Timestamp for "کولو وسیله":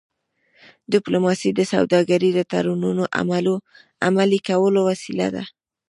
4.49-5.27